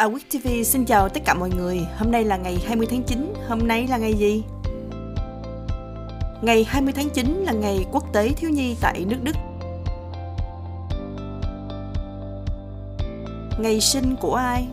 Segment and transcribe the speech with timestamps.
[0.00, 1.80] À, Awik TV xin chào tất cả mọi người.
[1.98, 3.34] Hôm nay là ngày 20 tháng 9.
[3.48, 4.42] Hôm nay là ngày gì?
[6.42, 9.36] Ngày 20 tháng 9 là ngày quốc tế thiếu nhi tại nước Đức.
[13.58, 14.66] Ngày sinh của ai?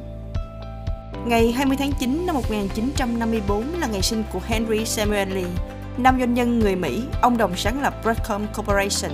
[1.26, 5.52] Ngày 20 tháng 9 năm 1954 là ngày sinh của Henry Samuel Lee,
[5.98, 9.12] nam doanh nhân người Mỹ, ông đồng sáng lập Broadcom Corporation.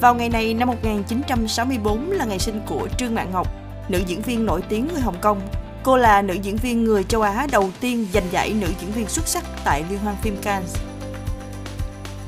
[0.00, 3.57] Vào ngày này năm 1964 là ngày sinh của Trương Mạn Ngọc,
[3.88, 5.40] nữ diễn viên nổi tiếng người Hồng Kông.
[5.82, 9.08] Cô là nữ diễn viên người châu Á đầu tiên giành giải nữ diễn viên
[9.08, 10.76] xuất sắc tại Liên hoan phim Cannes.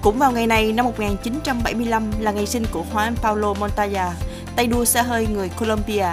[0.03, 4.13] Cũng vào ngày này năm 1975 là ngày sinh của Juan Paulo Montoya,
[4.57, 6.07] tay đua xe hơi người Colombia.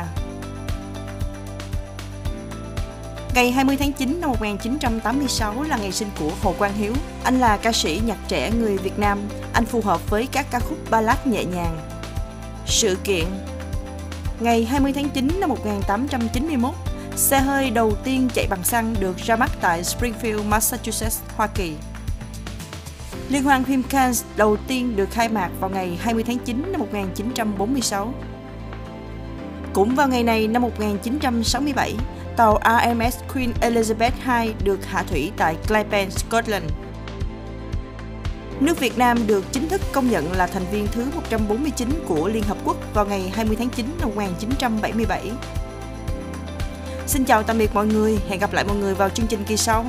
[3.34, 6.94] Ngày 20 tháng 9 năm 1986 là ngày sinh của Hồ Quang Hiếu.
[7.24, 9.20] Anh là ca sĩ nhạc trẻ người Việt Nam.
[9.54, 11.80] Anh phù hợp với các ca khúc ballad nhẹ nhàng.
[12.66, 13.26] Sự kiện
[14.40, 16.74] Ngày 20 tháng 9 năm 1891,
[17.16, 21.74] xe hơi đầu tiên chạy bằng xăng được ra mắt tại Springfield, Massachusetts, Hoa Kỳ.
[23.30, 26.80] Liên hoan phim Cannes đầu tiên được khai mạc vào ngày 20 tháng 9 năm
[26.80, 28.14] 1946.
[29.74, 31.94] Cũng vào ngày này năm 1967,
[32.38, 36.66] tàu RMS Queen Elizabeth II được hạ thủy tại Clypen, Scotland.
[38.62, 42.44] Nước Việt Nam được chính thức công nhận là thành viên thứ 149 của Liên
[42.44, 45.32] Hợp Quốc vào ngày 20 tháng 9 năm 1977.
[47.08, 49.58] Xin chào tạm biệt mọi người, hẹn gặp lại mọi người vào chương trình kỳ
[49.58, 49.86] sau.